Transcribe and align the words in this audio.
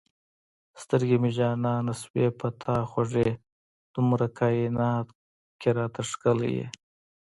سترګې 0.81 1.17
مې 1.21 1.29
جانانه 1.37 1.93
شوې 2.01 2.25
په 2.39 2.47
تا 2.61 2.75
خوږې 2.89 3.29
دومره 3.93 4.25
کاینات 4.37 5.07
کې 5.59 5.69
را 5.77 5.85
ته 5.93 6.01
ښکلی 6.09 6.49
یې 6.57 6.67